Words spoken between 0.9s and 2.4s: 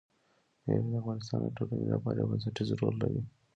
د افغانستان د ټولنې لپاره یو